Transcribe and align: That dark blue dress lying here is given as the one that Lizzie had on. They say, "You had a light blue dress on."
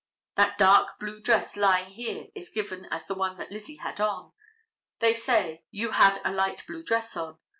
That 0.33 0.57
dark 0.57 0.97
blue 0.97 1.21
dress 1.21 1.55
lying 1.55 1.91
here 1.91 2.29
is 2.33 2.49
given 2.49 2.85
as 2.85 3.05
the 3.05 3.13
one 3.13 3.37
that 3.37 3.51
Lizzie 3.51 3.75
had 3.75 3.99
on. 3.99 4.31
They 4.97 5.13
say, 5.13 5.63
"You 5.69 5.91
had 5.91 6.19
a 6.25 6.33
light 6.33 6.65
blue 6.65 6.81
dress 6.81 7.15
on." 7.15 7.37